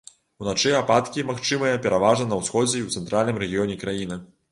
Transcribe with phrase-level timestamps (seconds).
[0.43, 4.19] Уначы ападкі магчымыя пераважна на ўсходзе і ў цэнтральным рэгіёне краіны.